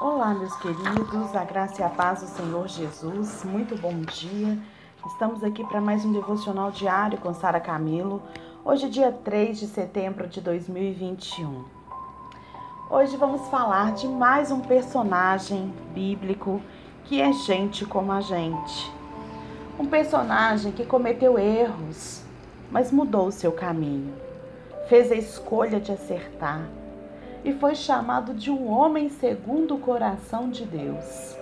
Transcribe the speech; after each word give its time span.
Olá, 0.00 0.32
meus 0.32 0.54
queridos, 0.58 1.34
a 1.34 1.42
graça 1.42 1.82
e 1.82 1.84
a 1.84 1.88
paz 1.88 2.20
do 2.20 2.28
Senhor 2.28 2.68
Jesus, 2.68 3.42
muito 3.42 3.76
bom 3.76 4.00
dia. 4.02 4.56
Estamos 5.04 5.42
aqui 5.42 5.64
para 5.64 5.80
mais 5.80 6.04
um 6.04 6.12
devocional 6.12 6.70
diário 6.70 7.18
com 7.18 7.34
Sara 7.34 7.58
Camilo. 7.58 8.22
Hoje, 8.64 8.88
dia 8.88 9.10
3 9.10 9.58
de 9.58 9.66
setembro 9.66 10.28
de 10.28 10.40
2021. 10.40 11.64
Hoje 12.88 13.16
vamos 13.16 13.48
falar 13.48 13.92
de 13.94 14.06
mais 14.06 14.52
um 14.52 14.60
personagem 14.60 15.74
bíblico 15.92 16.62
que 17.06 17.20
é 17.20 17.32
gente 17.32 17.84
como 17.84 18.12
a 18.12 18.20
gente. 18.20 18.92
Um 19.80 19.86
personagem 19.86 20.70
que 20.70 20.86
cometeu 20.86 21.36
erros, 21.36 22.22
mas 22.70 22.92
mudou 22.92 23.26
o 23.26 23.32
seu 23.32 23.50
caminho. 23.50 24.14
Fez 24.88 25.10
a 25.10 25.16
escolha 25.16 25.80
de 25.80 25.90
acertar 25.90 26.77
e 27.48 27.52
foi 27.54 27.74
chamado 27.74 28.34
de 28.34 28.50
um 28.50 28.70
homem 28.70 29.08
segundo 29.08 29.76
o 29.76 29.78
coração 29.78 30.50
de 30.50 30.66
Deus. 30.66 31.34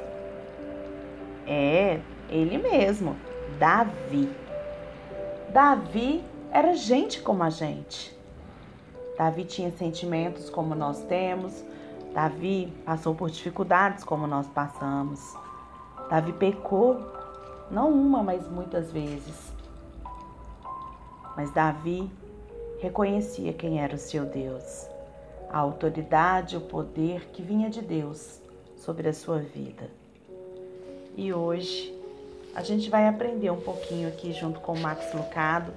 É, 1.44 2.00
ele 2.30 2.58
mesmo, 2.58 3.16
Davi. 3.58 4.30
Davi 5.52 6.22
era 6.52 6.74
gente 6.74 7.20
como 7.20 7.42
a 7.42 7.50
gente. 7.50 8.16
Davi 9.18 9.44
tinha 9.44 9.72
sentimentos 9.72 10.48
como 10.48 10.76
nós 10.76 11.02
temos. 11.06 11.64
Davi 12.14 12.72
passou 12.84 13.12
por 13.12 13.28
dificuldades 13.28 14.04
como 14.04 14.28
nós 14.28 14.46
passamos. 14.46 15.34
Davi 16.08 16.32
pecou, 16.32 17.00
não 17.68 17.90
uma, 17.90 18.22
mas 18.22 18.46
muitas 18.48 18.92
vezes. 18.92 19.52
Mas 21.36 21.50
Davi 21.50 22.08
reconhecia 22.80 23.52
quem 23.52 23.80
era 23.80 23.96
o 23.96 23.98
seu 23.98 24.24
Deus 24.24 24.94
a 25.56 25.60
autoridade, 25.60 26.54
o 26.54 26.60
poder 26.60 27.30
que 27.32 27.40
vinha 27.40 27.70
de 27.70 27.80
Deus 27.80 28.42
sobre 28.76 29.08
a 29.08 29.12
sua 29.14 29.38
vida. 29.38 29.90
E 31.16 31.32
hoje 31.32 31.98
a 32.54 32.62
gente 32.62 32.90
vai 32.90 33.08
aprender 33.08 33.50
um 33.50 33.60
pouquinho 33.60 34.06
aqui 34.06 34.34
junto 34.34 34.60
com 34.60 34.74
o 34.74 34.78
Max 34.78 35.14
Lucado 35.14 35.72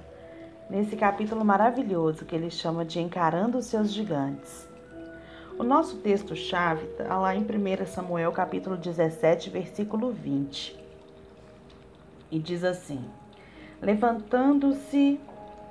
nesse 0.68 0.96
capítulo 0.96 1.42
maravilhoso 1.46 2.26
que 2.26 2.36
ele 2.36 2.50
chama 2.50 2.84
de 2.84 3.00
Encarando 3.00 3.56
os 3.56 3.64
seus 3.64 3.90
gigantes. 3.90 4.68
O 5.58 5.62
nosso 5.62 5.96
texto-chave 5.96 6.84
está 6.84 7.16
lá 7.16 7.34
em 7.34 7.40
1 7.40 7.86
Samuel, 7.86 8.32
capítulo 8.32 8.76
17, 8.76 9.48
versículo 9.48 10.12
20. 10.12 10.78
E 12.30 12.38
diz 12.38 12.64
assim: 12.64 13.02
Levantando-se, 13.80 15.18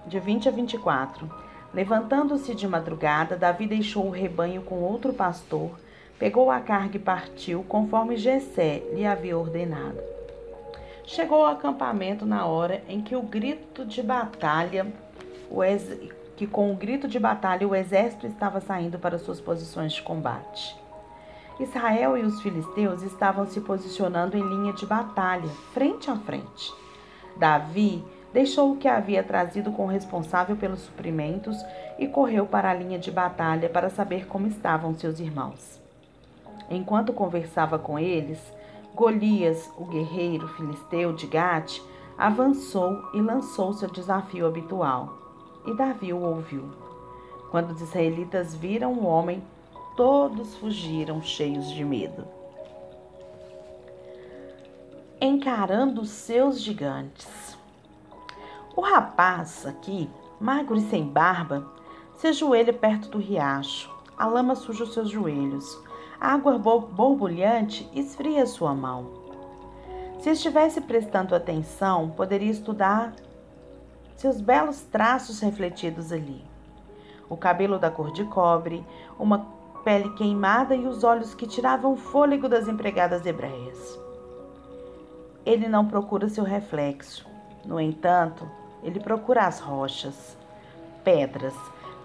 de 0.07 0.19
20 0.19 0.49
a 0.49 0.51
24, 0.51 1.48
Levantando-se 1.73 2.55
de 2.55 2.67
madrugada, 2.67 3.37
Davi 3.37 3.67
deixou 3.67 4.07
o 4.07 4.11
rebanho 4.11 4.61
com 4.63 4.81
outro 4.81 5.13
pastor, 5.13 5.71
pegou 6.17 6.49
a 6.49 6.59
carga 6.59 6.97
e 6.97 6.99
partiu, 6.99 7.63
conforme 7.67 8.17
Jessé 8.17 8.83
lhe 8.93 9.05
havia 9.05 9.37
ordenado. 9.37 9.99
Chegou 11.05 11.45
ao 11.45 11.53
acampamento 11.53 12.25
na 12.25 12.45
hora 12.45 12.83
em 12.87 13.01
que 13.01 13.15
o 13.15 13.21
grito 13.21 13.85
de 13.85 14.01
batalha, 14.01 14.91
o 15.49 15.63
ex... 15.63 15.97
que 16.35 16.45
com 16.45 16.71
o 16.71 16.75
grito 16.75 17.07
de 17.07 17.19
batalha 17.19 17.67
o 17.67 17.75
exército 17.75 18.27
estava 18.27 18.59
saindo 18.59 18.99
para 18.99 19.19
suas 19.19 19.39
posições 19.39 19.93
de 19.93 20.01
combate. 20.01 20.75
Israel 21.59 22.17
e 22.17 22.21
os 22.21 22.41
filisteus 22.41 23.03
estavam 23.03 23.45
se 23.45 23.59
posicionando 23.59 24.37
em 24.37 24.41
linha 24.41 24.73
de 24.73 24.85
batalha, 24.85 25.49
frente 25.73 26.09
a 26.09 26.15
frente. 26.15 26.73
Davi 27.37 28.03
deixou 28.33 28.71
o 28.71 28.77
que 28.77 28.87
havia 28.87 29.23
trazido 29.23 29.71
com 29.71 29.85
o 29.85 29.89
responsável 29.89 30.55
pelos 30.55 30.81
suprimentos 30.81 31.57
e 31.97 32.07
correu 32.07 32.45
para 32.45 32.69
a 32.69 32.73
linha 32.73 32.99
de 32.99 33.11
batalha 33.11 33.69
para 33.69 33.89
saber 33.89 34.27
como 34.27 34.47
estavam 34.47 34.93
seus 34.93 35.19
irmãos. 35.19 35.79
Enquanto 36.69 37.13
conversava 37.13 37.79
com 37.79 37.97
eles, 37.97 38.39
Golias, 38.93 39.71
o 39.77 39.85
guerreiro 39.85 40.47
filisteu 40.49 41.13
de 41.13 41.25
Gate, 41.25 41.81
avançou 42.17 43.09
e 43.13 43.21
lançou 43.21 43.73
seu 43.73 43.89
desafio 43.89 44.45
habitual. 44.45 45.17
E 45.65 45.73
Davi 45.73 46.13
o 46.13 46.21
ouviu. 46.21 46.69
Quando 47.49 47.71
os 47.71 47.81
israelitas 47.81 48.53
viram 48.53 48.93
o 48.93 49.05
homem, 49.05 49.41
todos 49.95 50.55
fugiram 50.57 51.21
cheios 51.21 51.69
de 51.71 51.83
medo. 51.83 52.25
Encarando 55.19 56.05
seus 56.05 56.61
gigantes. 56.61 57.48
O 58.79 58.81
rapaz 58.81 59.65
aqui, 59.65 60.09
magro 60.39 60.77
e 60.77 60.81
sem 60.89 61.03
barba, 61.03 61.67
se 62.15 62.27
ajoelha 62.27 62.71
perto 62.71 63.09
do 63.09 63.17
riacho. 63.17 63.93
A 64.17 64.25
lama 64.25 64.55
suja 64.55 64.85
os 64.85 64.93
seus 64.93 65.09
joelhos. 65.09 65.77
A 66.17 66.31
água 66.31 66.57
borbulhante 66.57 67.89
esfria 67.93 68.45
sua 68.45 68.73
mão. 68.73 69.09
Se 70.21 70.29
estivesse 70.29 70.79
prestando 70.79 71.35
atenção, 71.35 72.11
poderia 72.11 72.49
estudar 72.49 73.13
seus 74.15 74.39
belos 74.39 74.79
traços 74.83 75.41
refletidos 75.41 76.13
ali. 76.13 76.41
O 77.29 77.35
cabelo 77.35 77.77
da 77.79 77.91
cor 77.91 78.13
de 78.13 78.23
cobre, 78.23 78.81
uma 79.19 79.45
pele 79.83 80.09
queimada 80.13 80.73
e 80.73 80.87
os 80.87 81.03
olhos 81.03 81.35
que 81.35 81.45
tiravam 81.45 81.91
o 81.91 81.97
fôlego 81.97 82.47
das 82.47 82.69
empregadas 82.69 83.25
hebreias. 83.25 83.99
Ele 85.45 85.67
não 85.67 85.85
procura 85.85 86.29
seu 86.29 86.45
reflexo. 86.45 87.27
No 87.65 87.77
entanto, 87.77 88.49
ele 88.83 88.99
procura 88.99 89.45
as 89.45 89.59
rochas, 89.59 90.37
pedras, 91.03 91.55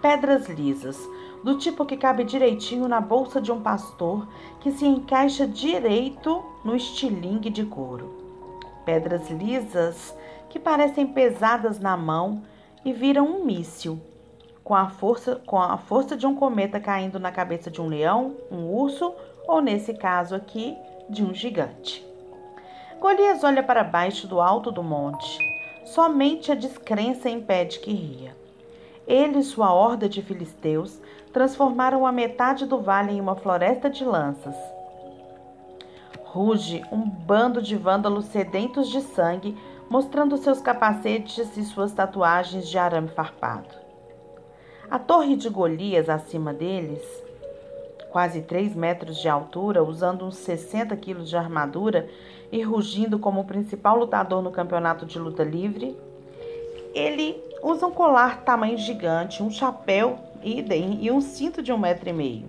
pedras 0.01 0.47
lisas, 0.49 0.97
do 1.43 1.57
tipo 1.57 1.85
que 1.85 1.95
cabe 1.95 2.23
direitinho 2.23 2.87
na 2.87 2.99
bolsa 2.99 3.39
de 3.39 3.51
um 3.51 3.61
pastor, 3.61 4.27
que 4.59 4.71
se 4.71 4.85
encaixa 4.85 5.47
direito 5.47 6.43
no 6.63 6.75
estilingue 6.75 7.49
de 7.49 7.65
couro. 7.65 8.13
Pedras 8.83 9.29
lisas 9.29 10.15
que 10.49 10.59
parecem 10.59 11.05
pesadas 11.05 11.79
na 11.79 11.95
mão 11.95 12.41
e 12.83 12.91
viram 12.91 13.25
um 13.25 13.45
míssil, 13.45 13.99
com 14.63 14.73
a 14.73 14.89
força, 14.89 15.35
com 15.45 15.59
a 15.59 15.77
força 15.77 16.15
de 16.17 16.25
um 16.25 16.35
cometa 16.35 16.79
caindo 16.79 17.19
na 17.19 17.31
cabeça 17.31 17.69
de 17.69 17.81
um 17.81 17.87
leão, 17.87 18.35
um 18.51 18.65
urso 18.71 19.13
ou, 19.47 19.61
nesse 19.61 19.93
caso 19.93 20.33
aqui, 20.33 20.75
de 21.09 21.23
um 21.23 21.33
gigante. 21.33 22.03
Golias 22.99 23.43
olha 23.43 23.61
para 23.61 23.83
baixo 23.83 24.27
do 24.27 24.41
alto 24.41 24.71
do 24.71 24.81
monte 24.81 25.54
Somente 25.85 26.51
a 26.51 26.55
descrença 26.55 27.29
impede 27.29 27.79
que 27.79 27.93
ria. 27.93 28.35
Ele 29.07 29.37
e 29.37 29.43
sua 29.43 29.71
horda 29.71 30.09
de 30.09 30.21
filisteus 30.21 30.99
transformaram 31.31 32.07
a 32.07 32.11
metade 32.11 32.65
do 32.65 32.81
vale 32.81 33.11
em 33.11 33.21
uma 33.21 33.35
floresta 33.35 33.87
de 33.87 34.03
lanças. 34.03 34.55
Ruge 36.23 36.83
um 36.91 37.07
bando 37.07 37.61
de 37.61 37.75
vândalos 37.75 38.25
sedentos 38.25 38.89
de 38.89 38.99
sangue, 38.99 39.55
mostrando 39.87 40.37
seus 40.37 40.59
capacetes 40.59 41.55
e 41.55 41.63
suas 41.63 41.93
tatuagens 41.93 42.67
de 42.67 42.77
arame 42.79 43.09
farpado. 43.09 43.75
A 44.89 44.97
torre 44.97 45.35
de 45.35 45.49
Golias 45.49 46.09
acima 46.09 46.51
deles, 46.51 47.03
quase 48.15 48.43
3 48.43 48.73
metros 48.77 49.17
de 49.17 49.27
altura, 49.27 49.83
usando 49.83 50.23
uns 50.25 50.37
60 50.37 50.95
quilos 50.95 51.27
de 51.27 51.35
armadura, 51.35 52.07
e 52.49 52.61
rugindo 52.61 53.19
como 53.19 53.41
o 53.41 53.43
principal 53.43 53.97
lutador 53.97 54.41
no 54.41 54.51
campeonato 54.51 55.05
de 55.05 55.19
luta 55.19 55.43
livre. 55.43 55.97
Ele 56.93 57.35
usa 57.61 57.85
um 57.85 57.91
colar 57.91 58.45
tamanho 58.45 58.77
gigante, 58.77 59.43
um 59.43 59.51
chapéu 59.51 60.17
idem 60.41 60.99
e 61.01 61.11
um 61.11 61.19
cinto 61.19 61.61
de 61.61 61.73
um 61.73 61.77
metro 61.77 62.07
e 62.07 62.13
meio. 62.13 62.45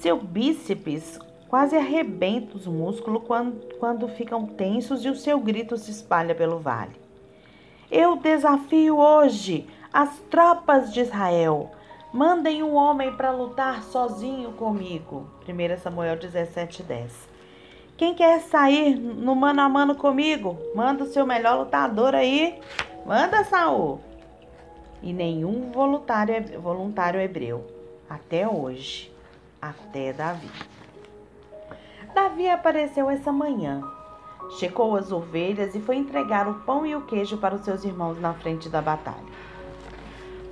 Seu 0.00 0.20
bíceps 0.20 1.20
quase 1.46 1.76
arrebenta 1.76 2.56
os 2.56 2.66
músculos 2.66 3.22
quando, 3.24 3.60
quando 3.78 4.08
ficam 4.08 4.46
tensos 4.46 5.04
e 5.04 5.08
o 5.08 5.14
seu 5.14 5.38
grito 5.38 5.76
se 5.76 5.92
espalha 5.92 6.34
pelo 6.34 6.58
vale. 6.58 6.96
Eu 7.88 8.16
desafio 8.16 8.98
hoje 8.98 9.64
as 9.92 10.18
tropas 10.28 10.92
de 10.92 11.02
Israel. 11.02 11.70
Mandem 12.16 12.62
um 12.62 12.74
homem 12.74 13.12
para 13.12 13.30
lutar 13.30 13.82
sozinho 13.82 14.50
comigo. 14.52 15.28
1 15.46 15.76
Samuel 15.82 16.16
17, 16.16 16.82
10. 16.82 17.28
Quem 17.94 18.14
quer 18.14 18.40
sair 18.40 18.98
no 18.98 19.34
mano 19.34 19.60
a 19.60 19.68
mano 19.68 19.94
comigo? 19.94 20.56
Manda 20.74 21.04
o 21.04 21.06
seu 21.06 21.26
melhor 21.26 21.58
lutador 21.58 22.14
aí. 22.14 22.58
Manda, 23.04 23.44
Saul. 23.44 24.00
E 25.02 25.12
nenhum 25.12 25.70
voluntário, 25.70 26.58
voluntário 26.58 27.20
hebreu. 27.20 27.66
Até 28.08 28.48
hoje. 28.48 29.12
Até 29.60 30.14
Davi. 30.14 30.48
Davi 32.14 32.48
apareceu 32.48 33.10
essa 33.10 33.30
manhã. 33.30 33.82
Checou 34.58 34.96
as 34.96 35.12
ovelhas 35.12 35.74
e 35.74 35.80
foi 35.80 35.96
entregar 35.96 36.48
o 36.48 36.60
pão 36.60 36.86
e 36.86 36.96
o 36.96 37.02
queijo 37.02 37.36
para 37.36 37.56
os 37.56 37.60
seus 37.60 37.84
irmãos 37.84 38.18
na 38.18 38.32
frente 38.32 38.70
da 38.70 38.80
batalha. 38.80 39.36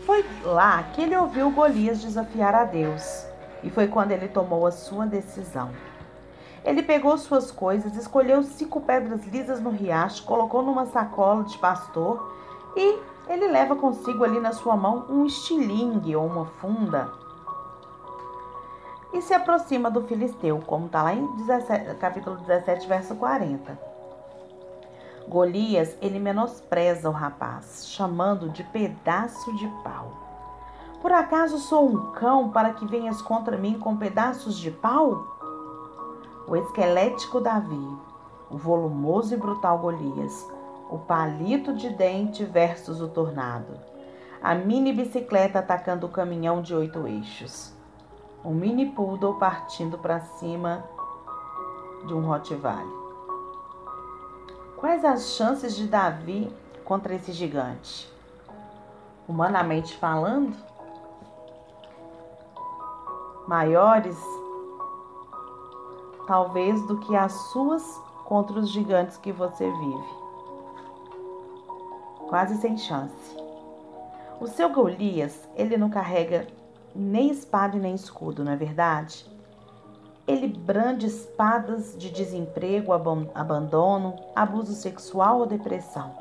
Foi 0.06 0.24
lá 0.42 0.82
que 0.92 1.00
ele 1.00 1.16
ouviu 1.16 1.50
Golias 1.50 2.00
desafiar 2.00 2.54
a 2.54 2.64
Deus. 2.64 3.26
E 3.62 3.70
foi 3.70 3.88
quando 3.88 4.12
ele 4.12 4.28
tomou 4.28 4.66
a 4.66 4.70
sua 4.70 5.06
decisão. 5.06 5.70
Ele 6.62 6.82
pegou 6.82 7.16
suas 7.16 7.50
coisas, 7.50 7.96
escolheu 7.96 8.42
cinco 8.42 8.80
pedras 8.80 9.24
lisas 9.26 9.60
no 9.60 9.70
riacho, 9.70 10.24
colocou 10.24 10.62
numa 10.62 10.86
sacola 10.86 11.44
de 11.44 11.56
pastor 11.58 12.34
e 12.76 12.98
ele 13.28 13.48
leva 13.48 13.76
consigo 13.76 14.24
ali 14.24 14.40
na 14.40 14.52
sua 14.52 14.76
mão 14.76 15.06
um 15.08 15.24
estilingue 15.24 16.14
ou 16.16 16.26
uma 16.26 16.46
funda. 16.46 17.10
e 19.12 19.22
se 19.22 19.32
aproxima 19.32 19.88
do 19.88 20.02
filisteu, 20.02 20.60
como 20.66 20.86
está 20.86 21.04
lá 21.04 21.14
em 21.14 21.24
17, 21.36 21.94
capítulo 21.98 22.36
17, 22.36 22.88
verso 22.88 23.14
40. 23.14 23.93
Golias, 25.28 25.96
ele 26.00 26.18
menospreza 26.18 27.08
o 27.08 27.12
rapaz, 27.12 27.86
chamando 27.88 28.48
de 28.48 28.62
pedaço 28.64 29.54
de 29.56 29.66
pau. 29.82 30.12
Por 31.00 31.12
acaso 31.12 31.58
sou 31.58 31.88
um 31.88 32.12
cão 32.12 32.50
para 32.50 32.72
que 32.72 32.86
venhas 32.86 33.20
contra 33.20 33.56
mim 33.56 33.78
com 33.78 33.96
pedaços 33.96 34.58
de 34.58 34.70
pau? 34.70 35.26
O 36.46 36.56
esquelético 36.56 37.40
Davi, 37.40 37.96
o 38.50 38.56
volumoso 38.56 39.34
e 39.34 39.36
brutal 39.36 39.78
Golias, 39.78 40.48
o 40.90 40.98
palito 40.98 41.74
de 41.74 41.90
dente 41.90 42.44
versus 42.44 43.00
o 43.00 43.08
tornado, 43.08 43.78
a 44.42 44.54
mini 44.54 44.92
bicicleta 44.92 45.58
atacando 45.58 46.06
o 46.06 46.10
caminhão 46.10 46.60
de 46.60 46.74
oito 46.74 47.06
eixos 47.06 47.74
um 48.44 48.52
mini 48.52 48.90
poodle 48.90 49.38
partindo 49.38 49.96
para 49.96 50.20
cima 50.20 50.84
de 52.06 52.12
um 52.12 52.20
Rottweiler. 52.20 53.03
Quais 54.84 55.02
as 55.02 55.30
chances 55.30 55.74
de 55.74 55.88
Davi 55.88 56.54
contra 56.84 57.14
esse 57.14 57.32
gigante? 57.32 58.06
Humanamente 59.26 59.96
falando, 59.96 60.54
maiores 63.48 64.18
talvez 66.26 66.86
do 66.86 66.98
que 66.98 67.16
as 67.16 67.32
suas 67.32 67.98
contra 68.26 68.58
os 68.58 68.68
gigantes 68.68 69.16
que 69.16 69.32
você 69.32 69.70
vive. 69.70 70.14
Quase 72.28 72.58
sem 72.58 72.76
chance. 72.76 73.34
O 74.38 74.46
seu 74.46 74.68
Golias, 74.68 75.48
ele 75.56 75.78
não 75.78 75.88
carrega 75.88 76.46
nem 76.94 77.30
espada 77.30 77.74
e 77.74 77.80
nem 77.80 77.94
escudo, 77.94 78.44
não 78.44 78.52
é 78.52 78.56
verdade? 78.56 79.33
Ele 80.26 80.48
brande 80.48 81.06
espadas 81.06 81.94
de 81.98 82.10
desemprego, 82.10 82.92
abandono, 83.34 84.16
abuso 84.34 84.72
sexual 84.72 85.40
ou 85.40 85.46
depressão. 85.46 86.12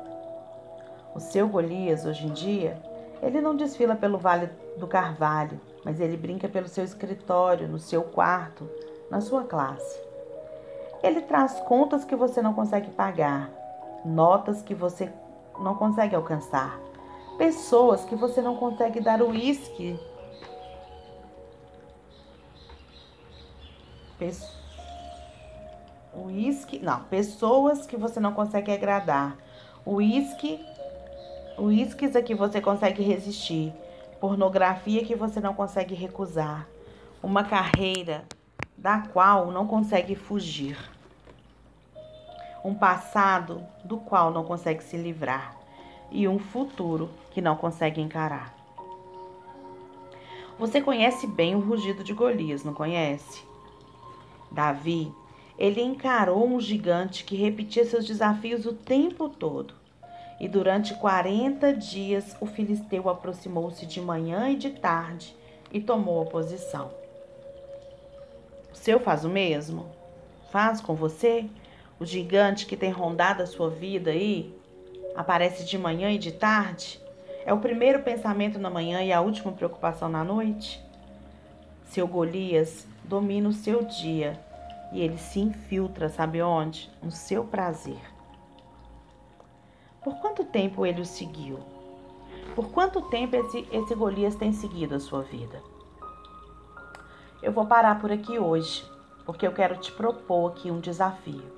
O 1.14 1.20
seu 1.20 1.48
Golias, 1.48 2.04
hoje 2.04 2.26
em 2.26 2.32
dia, 2.32 2.76
ele 3.22 3.40
não 3.40 3.56
desfila 3.56 3.94
pelo 3.96 4.18
Vale 4.18 4.50
do 4.76 4.86
Carvalho, 4.86 5.58
mas 5.82 6.00
ele 6.00 6.18
brinca 6.18 6.48
pelo 6.48 6.68
seu 6.68 6.84
escritório, 6.84 7.66
no 7.66 7.78
seu 7.78 8.02
quarto, 8.02 8.68
na 9.10 9.22
sua 9.22 9.44
classe. 9.44 9.98
Ele 11.02 11.22
traz 11.22 11.60
contas 11.60 12.04
que 12.04 12.14
você 12.14 12.42
não 12.42 12.52
consegue 12.52 12.90
pagar, 12.90 13.50
notas 14.04 14.60
que 14.60 14.74
você 14.74 15.10
não 15.58 15.76
consegue 15.76 16.14
alcançar, 16.14 16.78
pessoas 17.38 18.04
que 18.04 18.14
você 18.14 18.42
não 18.42 18.56
consegue 18.56 19.00
dar 19.00 19.22
o 19.22 19.30
uísque 19.30 19.98
Uísque, 26.16 26.78
não, 26.78 27.02
pessoas 27.04 27.86
que 27.86 27.96
você 27.96 28.20
não 28.20 28.32
consegue 28.32 28.70
agradar. 28.70 29.36
Uísque, 29.86 30.64
uísques 31.58 32.14
a 32.14 32.22
que 32.22 32.34
você 32.34 32.60
consegue 32.60 33.02
resistir. 33.02 33.72
Pornografia 34.20 35.04
que 35.04 35.14
você 35.14 35.40
não 35.40 35.54
consegue 35.54 35.94
recusar. 35.94 36.66
Uma 37.22 37.44
carreira 37.44 38.24
da 38.76 39.00
qual 39.00 39.50
não 39.50 39.66
consegue 39.66 40.14
fugir. 40.14 40.78
Um 42.64 42.74
passado 42.74 43.62
do 43.84 43.98
qual 43.98 44.30
não 44.30 44.44
consegue 44.44 44.82
se 44.82 44.96
livrar. 44.96 45.56
E 46.10 46.28
um 46.28 46.38
futuro 46.38 47.10
que 47.32 47.40
não 47.40 47.56
consegue 47.56 48.00
encarar. 48.00 48.54
Você 50.58 50.80
conhece 50.80 51.26
bem 51.26 51.56
o 51.56 51.60
rugido 51.60 52.04
de 52.04 52.12
Golias, 52.12 52.62
não 52.62 52.72
conhece? 52.72 53.53
Davi, 54.54 55.12
ele 55.58 55.82
encarou 55.82 56.46
um 56.46 56.60
gigante 56.60 57.24
que 57.24 57.36
repetia 57.36 57.84
seus 57.84 58.06
desafios 58.06 58.64
o 58.64 58.72
tempo 58.72 59.28
todo. 59.28 59.74
E 60.40 60.48
durante 60.48 60.94
40 60.94 61.74
dias 61.74 62.36
o 62.40 62.46
filisteu 62.46 63.08
aproximou-se 63.08 63.84
de 63.86 64.00
manhã 64.00 64.48
e 64.48 64.56
de 64.56 64.70
tarde 64.70 65.36
e 65.72 65.80
tomou 65.80 66.22
a 66.22 66.26
posição. 66.26 66.90
O 68.72 68.76
seu 68.76 68.98
faz 68.98 69.24
o 69.24 69.28
mesmo? 69.28 69.86
Faz 70.50 70.80
com 70.80 70.94
você? 70.94 71.46
O 71.98 72.04
gigante 72.04 72.66
que 72.66 72.76
tem 72.76 72.90
rondado 72.90 73.42
a 73.42 73.46
sua 73.46 73.70
vida 73.70 74.10
aí 74.10 74.52
aparece 75.14 75.64
de 75.64 75.78
manhã 75.78 76.10
e 76.10 76.18
de 76.18 76.32
tarde? 76.32 77.00
É 77.46 77.52
o 77.52 77.60
primeiro 77.60 78.02
pensamento 78.02 78.58
na 78.58 78.70
manhã 78.70 79.02
e 79.02 79.12
a 79.12 79.20
última 79.20 79.52
preocupação 79.52 80.08
na 80.08 80.24
noite? 80.24 80.83
Seu 81.84 82.08
Golias 82.08 82.86
domina 83.04 83.48
o 83.48 83.52
seu 83.52 83.84
dia 83.84 84.40
e 84.92 85.00
ele 85.00 85.18
se 85.18 85.40
infiltra, 85.40 86.08
sabe 86.08 86.42
onde? 86.42 86.90
No 87.02 87.10
seu 87.10 87.44
prazer. 87.44 88.00
Por 90.02 90.16
quanto 90.16 90.44
tempo 90.44 90.84
ele 90.84 91.00
o 91.00 91.06
seguiu? 91.06 91.58
Por 92.54 92.70
quanto 92.70 93.02
tempo 93.02 93.34
esse, 93.36 93.66
esse 93.72 93.94
Golias 93.94 94.34
tem 94.34 94.52
seguido 94.52 94.94
a 94.94 95.00
sua 95.00 95.22
vida? 95.22 95.62
Eu 97.42 97.52
vou 97.52 97.66
parar 97.66 98.00
por 98.00 98.12
aqui 98.12 98.38
hoje, 98.38 98.84
porque 99.26 99.46
eu 99.46 99.52
quero 99.52 99.76
te 99.76 99.92
propor 99.92 100.52
aqui 100.52 100.70
um 100.70 100.80
desafio. 100.80 101.52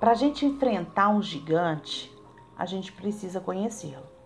Para 0.00 0.12
a 0.12 0.14
gente 0.14 0.46
enfrentar 0.46 1.08
um 1.08 1.22
gigante, 1.22 2.12
a 2.56 2.66
gente 2.66 2.92
precisa 2.92 3.40
conhecê-lo. 3.40 4.17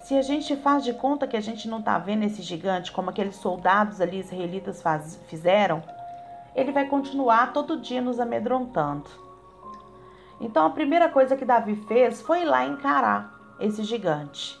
Se 0.00 0.16
a 0.16 0.22
gente 0.22 0.56
faz 0.56 0.82
de 0.82 0.94
conta 0.94 1.26
que 1.26 1.36
a 1.36 1.40
gente 1.40 1.68
não 1.68 1.78
está 1.78 1.98
vendo 1.98 2.24
esse 2.24 2.40
gigante, 2.42 2.90
como 2.90 3.10
aqueles 3.10 3.36
soldados 3.36 4.00
ali 4.00 4.18
israelitas 4.18 4.80
faz, 4.80 5.20
fizeram, 5.28 5.82
ele 6.54 6.72
vai 6.72 6.86
continuar 6.88 7.52
todo 7.52 7.80
dia 7.80 8.00
nos 8.00 8.18
amedrontando. 8.18 9.10
Então 10.40 10.64
a 10.64 10.70
primeira 10.70 11.10
coisa 11.10 11.36
que 11.36 11.44
Davi 11.44 11.76
fez 11.86 12.22
foi 12.22 12.42
ir 12.42 12.44
lá 12.46 12.64
encarar 12.64 13.38
esse 13.60 13.84
gigante. 13.84 14.58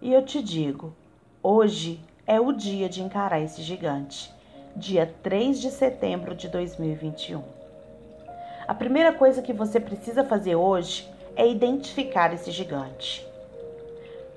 E 0.00 0.10
eu 0.10 0.24
te 0.24 0.42
digo, 0.42 0.94
hoje 1.42 2.02
é 2.26 2.40
o 2.40 2.50
dia 2.50 2.88
de 2.88 3.02
encarar 3.02 3.40
esse 3.40 3.60
gigante, 3.60 4.32
dia 4.74 5.14
3 5.22 5.60
de 5.60 5.70
setembro 5.70 6.34
de 6.34 6.48
2021. 6.48 7.42
A 8.66 8.74
primeira 8.74 9.12
coisa 9.12 9.42
que 9.42 9.52
você 9.52 9.78
precisa 9.78 10.24
fazer 10.24 10.56
hoje 10.56 11.06
é 11.36 11.46
identificar 11.46 12.32
esse 12.32 12.50
gigante. 12.50 13.29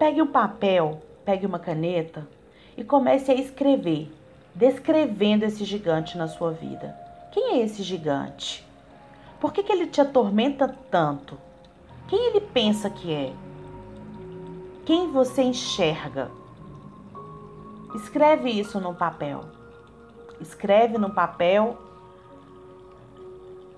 Pegue 0.04 0.22
um 0.22 0.28
papel, 0.28 1.02
pegue 1.24 1.46
uma 1.46 1.58
caneta 1.58 2.28
e 2.76 2.84
comece 2.84 3.32
a 3.32 3.36
escrever 3.36 4.12
descrevendo 4.54 5.46
esse 5.46 5.64
gigante 5.64 6.18
na 6.18 6.28
sua 6.28 6.52
vida. 6.52 6.94
Quem 7.32 7.54
é 7.54 7.60
esse 7.64 7.82
gigante? 7.84 8.68
Por 9.40 9.54
que, 9.54 9.64
que 9.64 9.72
ele 9.72 9.88
te 9.88 10.02
atormenta 10.02 10.68
tanto? 10.92 11.38
Quem 12.10 12.20
ele 12.20 12.42
pensa 12.42 12.90
que 12.90 13.14
é? 13.14 13.34
Quem 14.86 15.10
você 15.10 15.42
enxerga? 15.42 16.30
Escreve 17.96 18.50
isso 18.50 18.82
no 18.82 18.94
papel. 18.94 19.46
Escreve 20.42 20.98
no 20.98 21.12
papel 21.12 21.78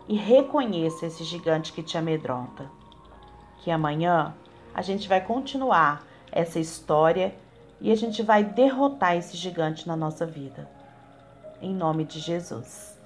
e 0.08 0.16
reconheça 0.16 1.06
esse 1.06 1.24
gigante 1.24 1.72
que 1.72 1.84
te 1.84 2.00
amedronta. 2.00 2.68
Que 3.60 3.70
amanhã 3.70 4.34
a 4.74 4.82
gente 4.82 5.08
vai 5.08 5.22
continuar 5.22 6.15
essa 6.32 6.60
história 6.60 7.34
e 7.80 7.92
a 7.92 7.96
gente 7.96 8.24
vai 8.24 8.44
derrotar 8.44 9.16
esse 9.16 9.38
gigante 9.38 9.88
na 9.88 9.96
nossa 9.96 10.26
vida. 10.26 10.68
Em 11.62 11.74
nome 11.74 12.06
de 12.06 12.20
Jesus. 12.20 12.98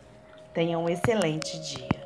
Tenha 0.54 0.78
um 0.80 0.90
excelente 0.90 1.60
dia. 1.60 1.99